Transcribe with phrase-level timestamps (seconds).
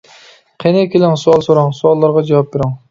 [0.63, 2.79] قېنى، كېلىڭ، سوئال سوراڭ، سوئاللارغا جاۋاب بېرىڭ!